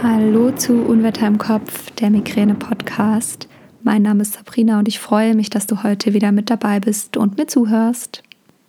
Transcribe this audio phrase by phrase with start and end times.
[0.00, 3.48] Hallo zu Unwetter im Kopf, der Migräne-Podcast.
[3.82, 7.16] Mein Name ist Sabrina und ich freue mich, dass du heute wieder mit dabei bist
[7.16, 8.22] und mir zuhörst.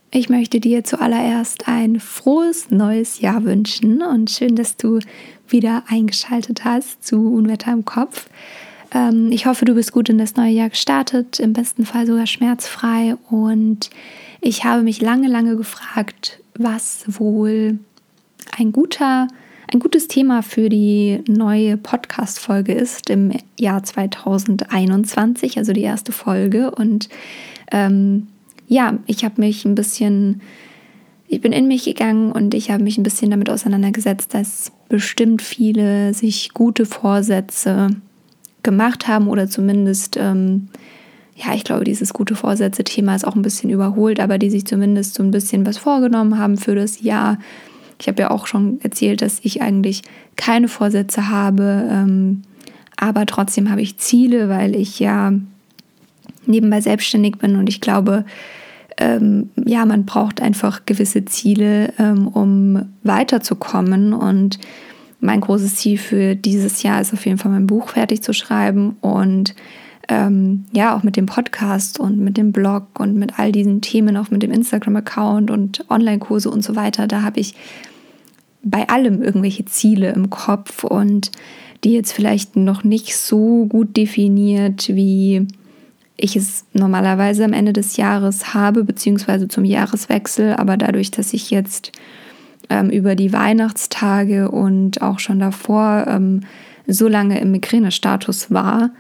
[0.10, 5.02] Ich möchte dir zuallererst ein frohes neues Jahr wünschen und schön, dass du
[5.48, 8.28] wieder eingeschaltet hast zu Unwetter im Kopf.
[8.92, 12.26] Ähm, ich hoffe, du bist gut in das neue Jahr gestartet, im besten Fall sogar
[12.26, 13.16] schmerzfrei.
[13.30, 13.92] Und
[14.42, 17.78] ich habe mich lange, lange gefragt, was wohl
[18.58, 19.28] ein guter
[19.72, 26.72] ein gutes Thema für die neue Podcast-Folge ist im Jahr 2021, also die erste Folge.
[26.72, 27.08] Und
[27.72, 28.28] ähm,
[28.68, 30.42] ja, ich habe mich ein bisschen,
[31.28, 35.44] ich bin in mich gegangen und ich habe mich ein bisschen damit auseinandergesetzt, dass bestimmt
[35.44, 37.90] viele sich gute Vorsätze
[38.64, 40.70] gemacht haben oder zumindest, ähm,
[41.36, 45.14] ja, ich glaube, dieses gute Vorsätze-Thema ist auch ein bisschen überholt, aber die sich zumindest
[45.14, 47.38] so ein bisschen was vorgenommen haben für das Jahr
[48.00, 50.04] ich habe ja auch schon erzählt, dass ich eigentlich
[50.36, 52.44] keine Vorsätze habe, ähm,
[52.96, 55.34] aber trotzdem habe ich Ziele, weil ich ja
[56.46, 58.26] nebenbei selbstständig bin und ich glaube,
[59.00, 64.14] ähm, ja, man braucht einfach gewisse Ziele, ähm, um weiterzukommen.
[64.14, 64.60] Und
[65.22, 68.98] mein großes Ziel für dieses Jahr ist auf jeden Fall mein Buch fertig zu schreiben
[69.02, 69.56] und
[70.10, 74.18] ähm, ja, auch mit dem Podcast und mit dem Blog und mit all diesen Themen,
[74.18, 77.54] auch mit dem Instagram-Account und Online-Kurse und so weiter, da habe ich
[78.64, 81.32] bei allem irgendwelche Ziele im Kopf und
[81.84, 85.48] die jetzt vielleicht noch nicht so gut definiert, wie
[86.18, 90.56] ich es normalerweise am Ende des Jahres habe, beziehungsweise zum Jahreswechsel.
[90.56, 91.94] Aber dadurch, dass ich jetzt
[92.70, 96.42] ähm, über die Weihnachtstage und auch schon davor ähm,
[96.88, 98.92] so lange im Migränestatus war,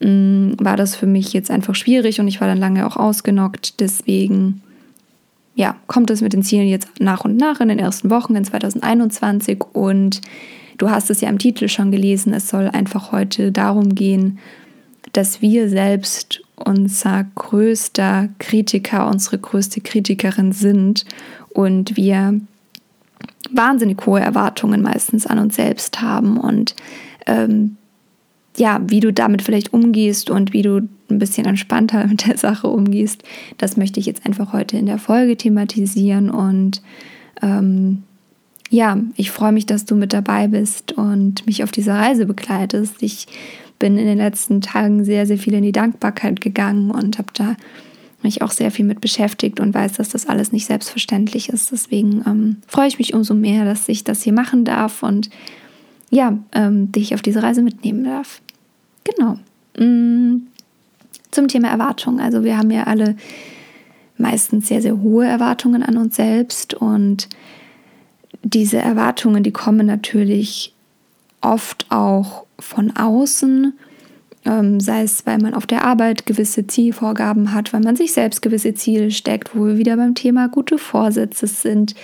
[0.00, 3.80] ähm, war das für mich jetzt einfach schwierig und ich war dann lange auch ausgenockt.
[3.80, 4.62] Deswegen
[5.54, 8.44] ja, kommt es mit den Zielen jetzt nach und nach in den ersten Wochen in
[8.44, 10.20] 2021 und
[10.78, 14.38] du hast es ja im Titel schon gelesen, es soll einfach heute darum gehen,
[15.12, 21.04] dass wir selbst unser größter Kritiker, unsere größte Kritikerin sind
[21.50, 22.40] und wir
[23.50, 26.36] wahnsinnig hohe Erwartungen meistens an uns selbst haben.
[26.36, 26.74] Und
[27.26, 27.76] ähm,
[28.56, 32.68] ja, wie du damit vielleicht umgehst und wie du ein bisschen entspannter mit der Sache
[32.68, 33.22] umgehst,
[33.58, 36.30] das möchte ich jetzt einfach heute in der Folge thematisieren.
[36.30, 36.82] Und
[37.42, 38.02] ähm,
[38.70, 43.02] ja, ich freue mich, dass du mit dabei bist und mich auf dieser Reise begleitest.
[43.02, 43.26] Ich
[43.78, 47.56] bin in den letzten Tagen sehr, sehr viel in die Dankbarkeit gegangen und habe da
[48.22, 51.70] mich auch sehr viel mit beschäftigt und weiß, dass das alles nicht selbstverständlich ist.
[51.70, 55.28] Deswegen ähm, freue ich mich umso mehr, dass ich das hier machen darf und
[56.10, 58.40] ja, ähm, dich auf diese Reise mitnehmen darf.
[59.04, 59.38] Genau.
[59.78, 60.46] Mm,
[61.30, 62.20] zum Thema Erwartungen.
[62.20, 63.16] Also wir haben ja alle
[64.16, 67.28] meistens sehr, sehr hohe Erwartungen an uns selbst und
[68.42, 70.74] diese Erwartungen, die kommen natürlich
[71.40, 73.72] oft auch von außen,
[74.44, 78.42] ähm, sei es, weil man auf der Arbeit gewisse Zielvorgaben hat, weil man sich selbst
[78.42, 81.94] gewisse Ziele steckt, wo wir wieder beim Thema gute Vorsätze sind,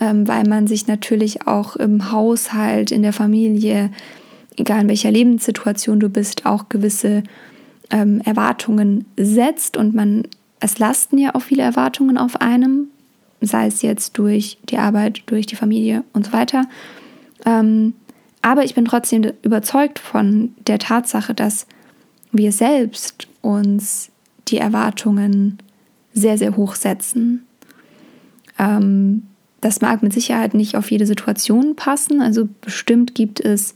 [0.00, 3.90] ähm, weil man sich natürlich auch im Haushalt, in der Familie
[4.56, 7.22] egal in welcher Lebenssituation du bist, auch gewisse
[7.90, 10.24] ähm, Erwartungen setzt und man,
[10.60, 12.88] es lasten ja auch viele Erwartungen auf einem,
[13.40, 16.64] sei es jetzt durch die Arbeit, durch die Familie und so weiter.
[17.44, 17.94] Ähm,
[18.42, 21.66] aber ich bin trotzdem überzeugt von der Tatsache, dass
[22.32, 24.10] wir selbst uns
[24.48, 25.58] die Erwartungen
[26.12, 27.44] sehr, sehr hoch setzen.
[28.58, 29.24] Ähm,
[29.60, 32.20] das mag mit Sicherheit nicht auf jede Situation passen.
[32.20, 33.74] Also bestimmt gibt es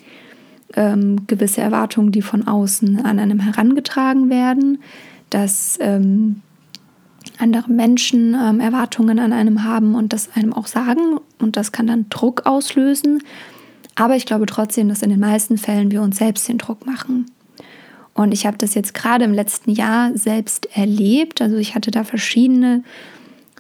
[0.75, 4.83] ähm, gewisse Erwartungen, die von außen an einem herangetragen werden,
[5.31, 6.43] dass ähm,
[7.39, 11.87] andere Menschen ähm, Erwartungen an einem haben und das einem auch sagen und das kann
[11.87, 13.23] dann Druck auslösen.
[13.95, 17.27] Aber ich glaube trotzdem, dass in den meisten Fällen wir uns selbst den Druck machen.
[18.15, 21.41] Und ich habe das jetzt gerade im letzten Jahr selbst erlebt.
[21.41, 22.83] Also ich hatte da verschiedene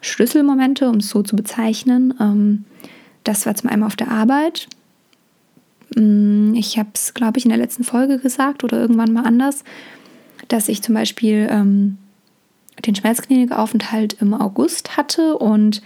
[0.01, 2.15] Schlüsselmomente, um es so zu bezeichnen.
[2.21, 2.65] Ähm,
[3.25, 4.69] das war zum einen auf der Arbeit.
[5.95, 9.65] Mm, ich habe es, glaube ich, in der letzten Folge gesagt oder irgendwann mal anders,
[10.49, 11.99] dass ich zum Beispiel ähm,
[12.85, 15.83] den Schmerzklinikaufenthalt im August hatte und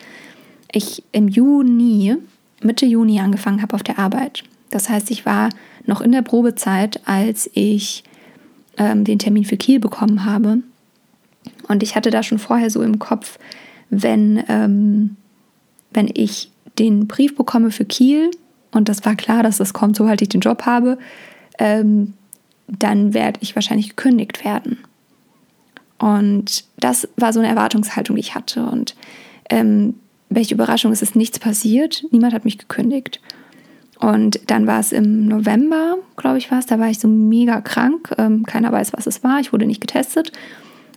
[0.72, 2.16] ich im Juni,
[2.62, 4.44] Mitte Juni angefangen habe auf der Arbeit.
[4.70, 5.50] Das heißt, ich war
[5.86, 8.04] noch in der Probezeit, als ich
[8.76, 10.58] ähm, den Termin für Kiel bekommen habe.
[11.68, 13.38] Und ich hatte da schon vorher so im Kopf,
[13.90, 15.16] wenn, ähm,
[15.92, 18.30] wenn ich den Brief bekomme für Kiel,
[18.74, 20.98] und das war klar, dass das kommt, sobald ich den Job habe,
[21.58, 22.14] ähm,
[22.66, 24.78] dann werde ich wahrscheinlich gekündigt werden.
[25.98, 28.66] Und das war so eine Erwartungshaltung, die ich hatte.
[28.66, 28.94] Und
[29.48, 29.94] ähm,
[30.28, 33.20] welche Überraschung, es ist nichts passiert, niemand hat mich gekündigt.
[34.00, 37.60] Und dann war es im November, glaube ich, war es, da war ich so mega
[37.60, 38.12] krank.
[38.18, 39.40] Ähm, keiner weiß, was es war.
[39.40, 40.32] Ich wurde nicht getestet.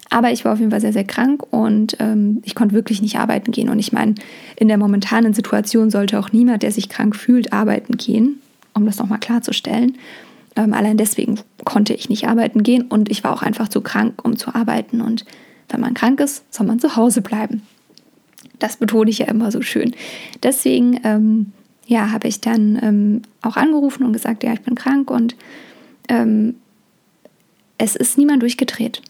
[0.10, 3.20] Aber ich war auf jeden Fall sehr, sehr krank und ähm, ich konnte wirklich nicht
[3.20, 3.70] arbeiten gehen.
[3.70, 4.16] Und ich meine,
[4.56, 8.42] in der momentanen Situation sollte auch niemand, der sich krank fühlt, arbeiten gehen,
[8.74, 9.98] um das nochmal klarzustellen.
[10.56, 14.24] Ähm, allein deswegen konnte ich nicht arbeiten gehen und ich war auch einfach zu krank,
[14.24, 15.02] um zu arbeiten.
[15.02, 15.26] Und
[15.70, 17.64] wenn man krank ist, soll man zu Hause bleiben.
[18.60, 19.94] Das betone ich ja immer so schön.
[20.42, 21.52] Deswegen ähm,
[21.86, 25.36] ja, habe ich dann ähm, auch angerufen und gesagt, ja, ich bin krank und
[26.10, 26.56] ähm,
[27.78, 29.02] es ist niemand durchgedreht.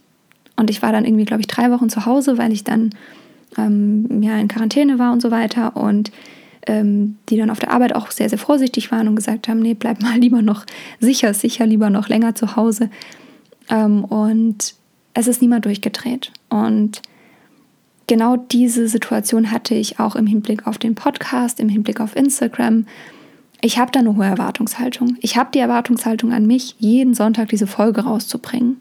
[0.57, 2.89] Und ich war dann irgendwie, glaube ich, drei Wochen zu Hause, weil ich dann
[3.57, 5.77] ähm, ja, in Quarantäne war und so weiter.
[5.77, 6.11] Und
[6.67, 9.73] ähm, die dann auf der Arbeit auch sehr, sehr vorsichtig waren und gesagt haben, nee,
[9.73, 10.65] bleib mal lieber noch
[10.99, 12.89] sicher, sicher, lieber noch länger zu Hause.
[13.69, 14.75] Ähm, und
[15.13, 16.31] es ist niemand durchgedreht.
[16.49, 17.01] Und
[18.07, 22.85] genau diese Situation hatte ich auch im Hinblick auf den Podcast, im Hinblick auf Instagram.
[23.61, 25.17] Ich habe da eine hohe Erwartungshaltung.
[25.21, 28.77] Ich habe die Erwartungshaltung an mich, jeden Sonntag diese Folge rauszubringen.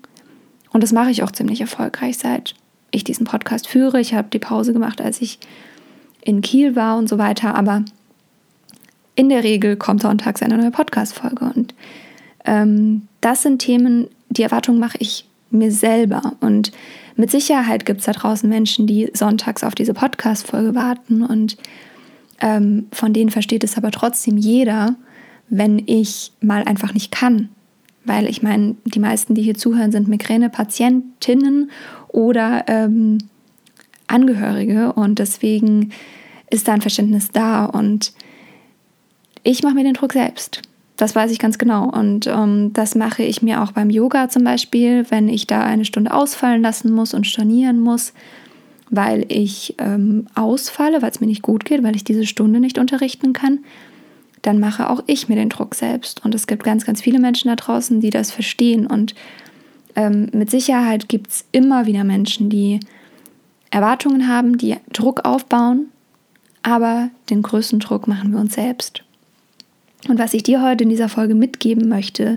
[0.77, 2.55] Und das mache ich auch ziemlich erfolgreich, seit
[2.91, 3.99] ich diesen Podcast führe.
[3.99, 5.39] Ich habe die Pause gemacht, als ich
[6.21, 7.55] in Kiel war und so weiter.
[7.55, 7.83] Aber
[9.15, 11.47] in der Regel kommt sonntags eine neue Podcast-Folge.
[11.47, 11.75] Und
[12.45, 16.35] ähm, das sind Themen, die Erwartungen mache ich mir selber.
[16.41, 16.73] Und
[17.17, 21.57] mit Sicherheit gibt es da draußen Menschen, die sonntags auf diese Podcast-Folge warten und
[22.43, 24.95] ähm, von denen versteht es aber trotzdem jeder,
[25.49, 27.49] wenn ich mal einfach nicht kann.
[28.07, 31.71] Weil ich meine, die meisten, die hier zuhören, sind Migräne-Patientinnen
[32.09, 33.19] oder ähm,
[34.07, 35.93] Angehörige und deswegen
[36.49, 38.13] ist da ein Verständnis da und
[39.43, 40.63] ich mache mir den Druck selbst.
[40.97, 41.89] Das weiß ich ganz genau.
[41.91, 45.85] Und ähm, das mache ich mir auch beim Yoga zum Beispiel, wenn ich da eine
[45.85, 48.13] Stunde ausfallen lassen muss und stornieren muss,
[48.89, 52.79] weil ich ähm, ausfalle, weil es mir nicht gut geht, weil ich diese Stunde nicht
[52.79, 53.61] unterrichten kann,
[54.47, 56.25] dann mache auch ich mir den Druck selbst.
[56.25, 58.87] Und es gibt ganz, ganz viele Menschen da draußen, die das verstehen.
[58.87, 59.15] Und
[59.97, 62.79] ähm, mit Sicherheit gibt es immer wieder Menschen, die
[63.71, 65.89] Erwartungen haben, die Druck aufbauen,
[66.63, 69.03] aber den größten Druck machen wir uns selbst.
[70.09, 72.37] Und was ich dir heute in dieser Folge mitgeben möchte,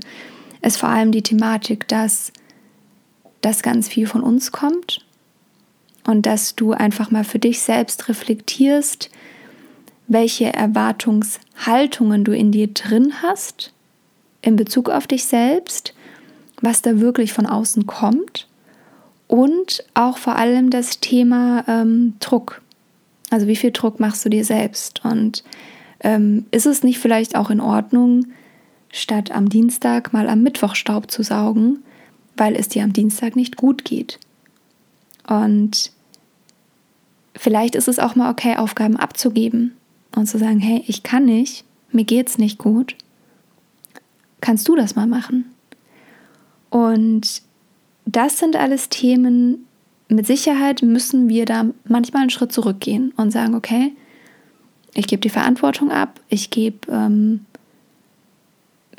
[0.61, 2.31] ist vor allem die Thematik, dass
[3.41, 5.05] das ganz viel von uns kommt
[6.05, 9.11] und dass du einfach mal für dich selbst reflektierst,
[10.09, 13.71] welche Erwartungshaltungen du in dir drin hast
[14.41, 15.93] in Bezug auf dich selbst,
[16.61, 18.47] was da wirklich von außen kommt
[19.27, 22.61] und auch vor allem das Thema ähm, Druck.
[23.29, 25.43] Also wie viel Druck machst du dir selbst und
[26.01, 28.25] ähm, ist es nicht vielleicht auch in Ordnung,
[28.91, 31.83] statt am Dienstag mal am Mittwoch Staub zu saugen,
[32.35, 34.19] weil es dir am Dienstag nicht gut geht?
[35.27, 35.91] Und
[37.35, 39.75] vielleicht ist es auch mal okay, Aufgaben abzugeben
[40.15, 42.95] und zu sagen, hey, ich kann nicht, mir geht's nicht gut.
[44.41, 45.53] Kannst du das mal machen?
[46.69, 47.41] Und
[48.05, 49.65] das sind alles Themen,
[50.09, 53.93] mit Sicherheit müssen wir da manchmal einen Schritt zurückgehen und sagen, okay,
[54.95, 57.45] ich gebe die Verantwortung ab, ich gebe ähm,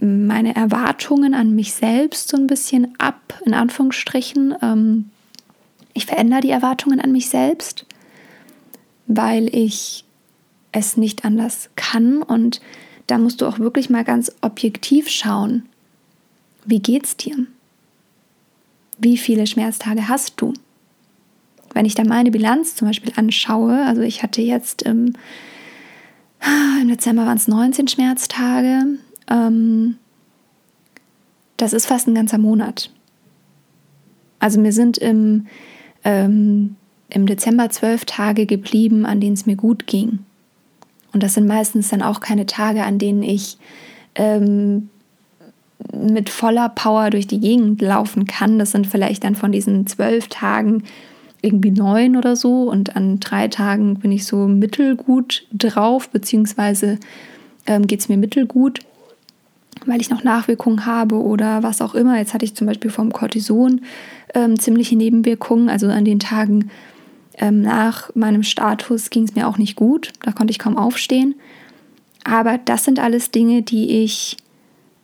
[0.00, 4.54] meine Erwartungen an mich selbst so ein bisschen ab, in Anführungsstrichen.
[4.62, 5.10] Ähm,
[5.92, 7.84] ich verändere die Erwartungen an mich selbst,
[9.08, 10.04] weil ich
[10.72, 12.22] es nicht anders kann.
[12.22, 12.60] Und
[13.06, 15.66] da musst du auch wirklich mal ganz objektiv schauen,
[16.64, 17.36] wie geht's dir?
[18.98, 20.52] Wie viele Schmerztage hast du?
[21.72, 25.14] Wenn ich da meine Bilanz zum Beispiel anschaue, also ich hatte jetzt im
[26.80, 28.98] im Dezember waren es 19 Schmerztage.
[29.28, 29.96] Ähm,
[31.56, 32.90] das ist fast ein ganzer Monat.
[34.38, 35.46] Also mir sind im,
[36.04, 36.76] ähm,
[37.10, 40.20] im Dezember zwölf Tage geblieben, an denen es mir gut ging.
[41.12, 43.58] Und das sind meistens dann auch keine Tage, an denen ich
[44.14, 44.88] ähm,
[45.92, 48.58] mit voller Power durch die Gegend laufen kann.
[48.58, 50.84] Das sind vielleicht dann von diesen zwölf Tagen
[51.42, 56.98] irgendwie neun oder so und an drei Tagen bin ich so mittelgut drauf, beziehungsweise
[57.66, 58.80] ähm, geht es mir mittelgut,
[59.86, 62.18] weil ich noch Nachwirkungen habe oder was auch immer.
[62.18, 63.80] Jetzt hatte ich zum Beispiel vom Cortison
[64.34, 66.70] ähm, ziemliche Nebenwirkungen, also an den Tagen
[67.38, 71.34] ähm, nach meinem Status ging es mir auch nicht gut, da konnte ich kaum aufstehen.
[72.24, 74.36] Aber das sind alles Dinge, die ich,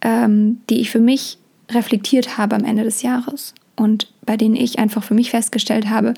[0.02, 1.38] ähm, die ich für mich
[1.71, 6.14] reflektiert habe am Ende des Jahres und bei denen ich einfach für mich festgestellt habe,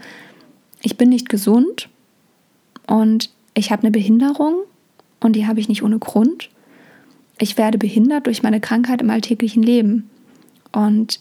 [0.82, 1.88] ich bin nicht gesund
[2.86, 4.62] und ich habe eine Behinderung
[5.20, 6.50] und die habe ich nicht ohne Grund.
[7.38, 10.08] Ich werde behindert durch meine Krankheit im alltäglichen Leben.
[10.72, 11.20] Und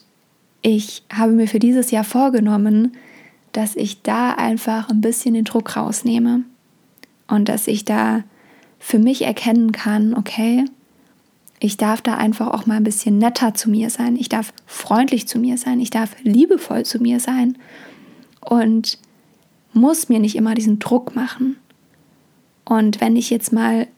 [0.62, 2.92] ich habe mir für dieses Jahr vorgenommen,
[3.58, 6.44] dass ich da einfach ein bisschen den Druck rausnehme
[7.26, 8.22] und dass ich da
[8.78, 10.64] für mich erkennen kann, okay,
[11.58, 14.14] ich darf da einfach auch mal ein bisschen netter zu mir sein.
[14.14, 15.80] Ich darf freundlich zu mir sein.
[15.80, 17.58] Ich darf liebevoll zu mir sein.
[18.40, 18.96] Und
[19.72, 21.56] muss mir nicht immer diesen Druck machen.
[22.64, 23.88] Und wenn ich jetzt mal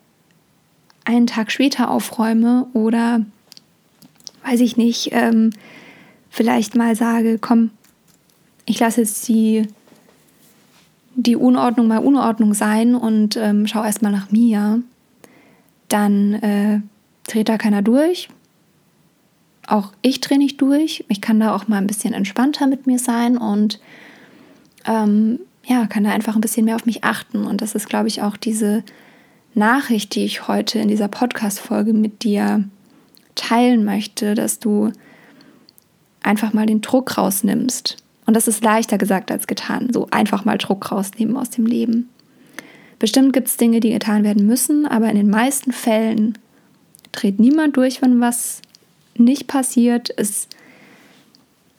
[1.04, 3.26] einen Tag später aufräume oder,
[4.42, 5.50] weiß ich nicht, ähm,
[6.30, 7.72] vielleicht mal sage, komm,
[8.66, 9.66] ich lasse jetzt die,
[11.14, 14.82] die Unordnung mal Unordnung sein und ähm, schaue erstmal nach mir,
[15.88, 16.80] dann äh,
[17.26, 18.28] dreht da keiner durch.
[19.66, 21.04] Auch ich drehe nicht durch.
[21.08, 23.80] Ich kann da auch mal ein bisschen entspannter mit mir sein und
[24.86, 27.44] ähm, ja, kann da einfach ein bisschen mehr auf mich achten.
[27.46, 28.82] Und das ist, glaube ich, auch diese
[29.54, 32.64] Nachricht, die ich heute in dieser Podcast-Folge mit dir
[33.34, 34.92] teilen möchte, dass du
[36.22, 37.99] einfach mal den Druck rausnimmst.
[38.30, 39.92] Und das ist leichter gesagt als getan.
[39.92, 42.08] So einfach mal Druck rausnehmen aus dem Leben.
[43.00, 46.38] Bestimmt gibt es Dinge, die getan werden müssen, aber in den meisten Fällen
[47.10, 48.62] dreht niemand durch, wenn was
[49.16, 50.10] nicht passiert.
[50.16, 50.46] Es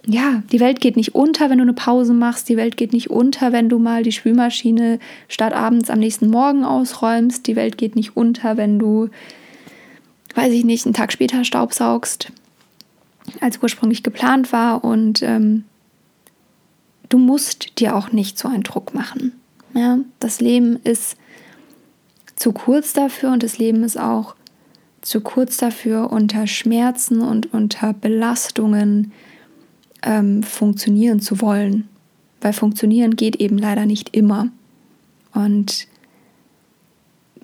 [0.06, 2.50] ja, die Welt geht nicht unter, wenn du eine Pause machst.
[2.50, 6.66] Die Welt geht nicht unter, wenn du mal die Spülmaschine statt abends am nächsten Morgen
[6.66, 7.48] ausräumst.
[7.48, 9.08] Die Welt geht nicht unter, wenn du,
[10.36, 12.30] weiß ich nicht, einen Tag später Staubsaugst,
[13.40, 14.84] als ursprünglich geplant war.
[14.84, 15.64] Und ähm,
[17.12, 19.34] du musst dir auch nicht so einen Druck machen.
[19.74, 20.00] Ja?
[20.20, 21.18] Das Leben ist
[22.36, 24.36] zu kurz dafür und das Leben ist auch
[25.02, 29.12] zu kurz dafür, unter Schmerzen und unter Belastungen
[30.04, 31.88] ähm, funktionieren zu wollen.
[32.40, 34.50] Weil funktionieren geht eben leider nicht immer.
[35.34, 35.88] Und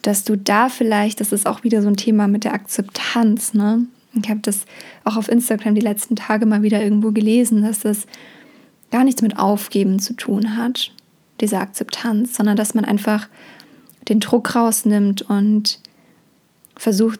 [0.01, 3.85] dass du da vielleicht, das ist auch wieder so ein Thema mit der Akzeptanz, ne?
[4.13, 4.65] Ich habe das
[5.03, 8.07] auch auf Instagram die letzten Tage mal wieder irgendwo gelesen, dass das
[8.91, 10.91] gar nichts mit Aufgeben zu tun hat,
[11.41, 13.27] diese Akzeptanz, sondern dass man einfach
[14.07, 15.79] den Druck rausnimmt und
[16.75, 17.19] versucht,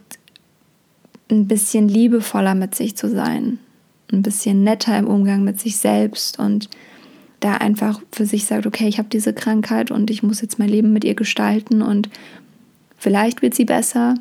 [1.29, 3.59] ein bisschen liebevoller mit sich zu sein
[4.11, 6.69] ein bisschen netter im Umgang mit sich selbst und
[7.39, 10.69] da einfach für sich sagt, okay, ich habe diese Krankheit und ich muss jetzt mein
[10.69, 12.09] Leben mit ihr gestalten und
[12.97, 14.15] vielleicht wird sie besser,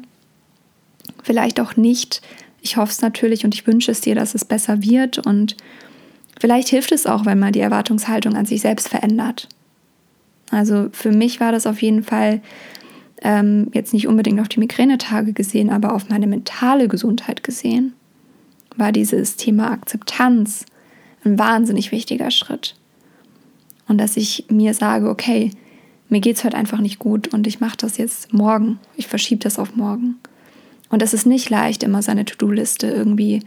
[1.22, 2.20] vielleicht auch nicht.
[2.60, 5.56] Ich hoffe es natürlich und ich wünsche es dir, dass es besser wird und
[6.40, 9.48] vielleicht hilft es auch, wenn man die Erwartungshaltung an sich selbst verändert.
[10.50, 12.40] Also für mich war das auf jeden Fall
[13.22, 17.94] ähm, jetzt nicht unbedingt auf die Migränetage gesehen, aber auf meine mentale Gesundheit gesehen
[18.76, 20.66] war dieses Thema Akzeptanz
[21.24, 22.76] ein wahnsinnig wichtiger Schritt.
[23.88, 25.50] Und dass ich mir sage, okay,
[26.08, 28.78] mir geht es heute einfach nicht gut und ich mache das jetzt morgen.
[28.96, 30.16] Ich verschiebe das auf morgen.
[30.88, 33.42] Und es ist nicht leicht, immer seine To-Do-Liste irgendwie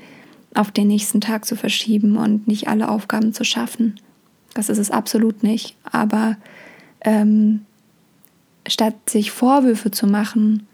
[0.56, 4.00] auf den nächsten Tag zu verschieben und nicht alle Aufgaben zu schaffen.
[4.54, 5.76] Das ist es absolut nicht.
[5.84, 6.38] Aber
[7.02, 7.62] ähm,
[8.68, 10.68] statt sich Vorwürfe zu machen,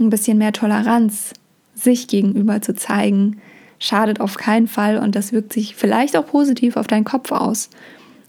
[0.00, 1.34] ein bisschen mehr Toleranz
[1.74, 3.40] sich gegenüber zu zeigen,
[3.78, 7.68] schadet auf keinen Fall und das wirkt sich vielleicht auch positiv auf deinen Kopf aus.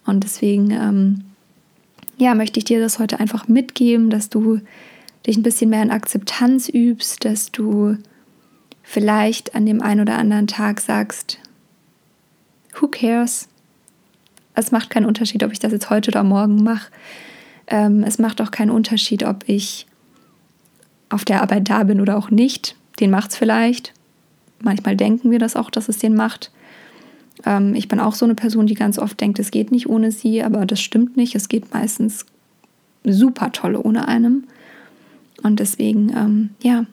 [0.06, 1.24] Und deswegen, ähm,
[2.18, 4.60] ja, möchte ich dir das heute einfach mitgeben, dass du
[5.25, 7.98] dich ein bisschen mehr in Akzeptanz übst, dass du
[8.84, 11.40] vielleicht an dem einen oder anderen Tag sagst,
[12.80, 13.48] who cares?
[14.54, 16.92] Es macht keinen Unterschied, ob ich das jetzt heute oder morgen mache.
[17.68, 19.88] Ähm, es macht auch keinen Unterschied, ob ich
[21.10, 22.75] auf der Arbeit da bin oder auch nicht.
[23.00, 23.94] Den macht es vielleicht.
[24.62, 26.52] Manchmal denken wir das auch, dass es den macht.
[27.46, 30.12] Ähm, ich bin auch so eine Person, die ganz oft denkt, es geht nicht ohne
[30.12, 31.36] sie, aber das stimmt nicht.
[31.36, 32.25] Es geht meistens
[33.04, 34.46] super toll ohne einem.
[35.42, 36.86] Und deswegen, ähm, ja,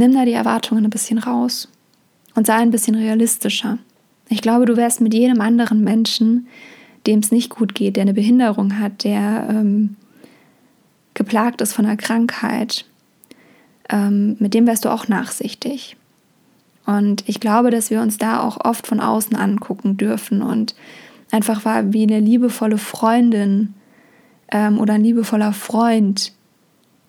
[0.00, 1.68] nimm da die Erwartungen ein bisschen raus
[2.34, 3.78] und sei ein bisschen realistischer.
[4.28, 6.48] Ich glaube, du wärst mit jedem anderen Menschen,
[7.06, 9.96] dem es nicht gut geht, der eine Behinderung hat, der ähm,
[11.14, 12.86] geplagt ist von einer Krankheit,
[13.88, 15.96] ähm, mit dem wärst du auch nachsichtig.
[16.86, 20.74] Und ich glaube, dass wir uns da auch oft von außen angucken dürfen und
[21.30, 23.74] einfach war wie eine liebevolle Freundin
[24.50, 26.32] ähm, oder ein liebevoller Freund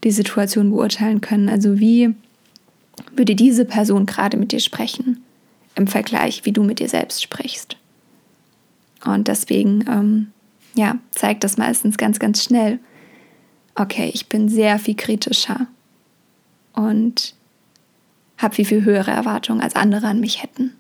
[0.04, 1.48] die Situation beurteilen können.
[1.48, 2.16] Also wie
[3.16, 5.24] würde diese Person gerade mit dir sprechen
[5.76, 7.78] im Vergleich, wie du mit dir selbst sprichst.
[9.06, 10.32] Und deswegen, ähm,
[10.76, 12.80] ja, zeigt das meistens ganz, ganz schnell,
[13.76, 15.68] okay, ich bin sehr viel kritischer
[16.74, 17.36] und
[18.38, 20.76] habe viel, viel höhere Erwartungen, als andere an mich hätten.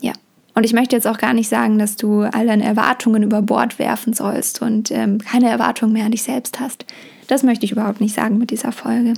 [0.00, 0.12] Ja.
[0.54, 3.78] Und ich möchte jetzt auch gar nicht sagen, dass du all deine Erwartungen über Bord
[3.78, 6.84] werfen sollst und ähm, keine Erwartungen mehr an dich selbst hast.
[7.28, 9.14] Das möchte ich überhaupt nicht sagen mit dieser Folge.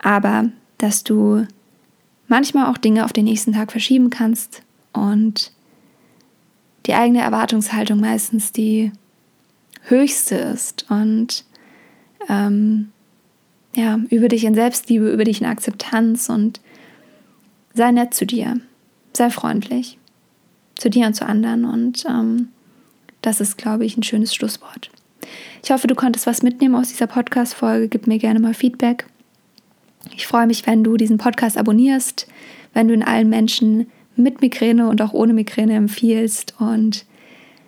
[0.00, 1.46] Aber dass du
[2.28, 5.52] manchmal auch Dinge auf den nächsten Tag verschieben kannst und
[6.86, 8.92] die eigene Erwartungshaltung meistens die
[9.82, 11.44] höchste ist und
[12.28, 12.90] ähm,
[13.74, 16.60] ja, übe dich in Selbstliebe, übe dich in Akzeptanz und
[17.72, 18.60] sei nett zu dir,
[19.12, 19.98] sei freundlich
[20.76, 21.64] zu dir und zu anderen.
[21.64, 22.48] Und ähm,
[23.22, 24.90] das ist, glaube ich, ein schönes Schlusswort.
[25.62, 27.88] Ich hoffe, du konntest was mitnehmen aus dieser Podcast-Folge.
[27.88, 29.06] Gib mir gerne mal Feedback.
[30.14, 32.26] Ich freue mich, wenn du diesen Podcast abonnierst,
[32.72, 36.54] wenn du in allen Menschen mit Migräne und auch ohne Migräne empfiehlst.
[36.58, 37.04] Und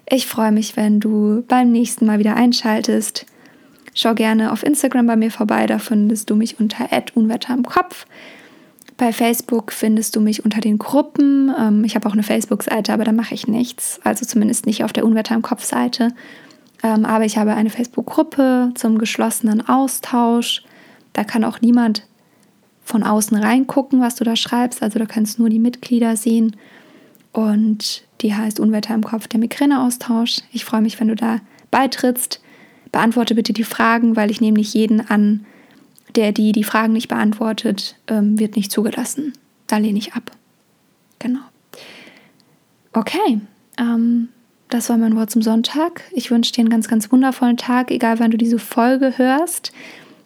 [0.09, 3.27] ich freue mich, wenn du beim nächsten Mal wieder einschaltest.
[3.95, 8.07] Schau gerne auf Instagram bei mir vorbei, da findest du mich unter Unwetter im Kopf.
[8.99, 11.53] Bei Facebook findest du mich unter den Gruppen.
[11.59, 14.01] Ähm, ich habe auch eine Facebook-Seite, aber da mache ich nichts.
[14.05, 16.13] Also zumindest nicht auf der Unwetter im Kopf-Seite.
[16.83, 20.63] Ähm, aber ich habe eine Facebook-Gruppe zum geschlossenen Austausch.
[21.13, 22.07] Da kann auch niemand
[22.87, 24.83] von außen reingucken, was du da schreibst.
[24.83, 26.57] Also da kannst nur die Mitglieder sehen.
[27.33, 30.39] Und die heißt Unwetter im Kopf, der Migräne-Austausch.
[30.53, 31.41] Ich freue mich, wenn du da
[31.71, 32.41] beitrittst.
[32.93, 35.45] Beantworte bitte die Fragen, weil ich nehme nicht jeden an,
[36.15, 39.33] der die die Fragen nicht beantwortet, ähm, wird nicht zugelassen.
[39.67, 40.31] Da lehne ich ab.
[41.19, 41.41] Genau.
[42.93, 43.41] Okay,
[43.79, 44.29] ähm,
[44.69, 46.03] das war mein Wort zum Sonntag.
[46.13, 49.73] Ich wünsche dir einen ganz, ganz wundervollen Tag, egal wann du diese Folge hörst.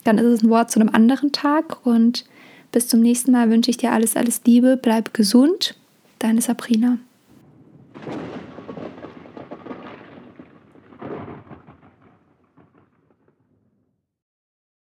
[0.05, 2.26] Dann ist es ein Wort zu einem anderen Tag und
[2.73, 5.77] bis zum nächsten Mal wünsche ich dir alles, alles Liebe, bleib gesund.
[6.19, 6.99] Deine Sabrina.